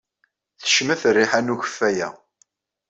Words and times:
Tecmet 0.61 1.01
rriḥa 1.15 1.39
n 1.41 1.53
ukeffay-a. 1.53 2.09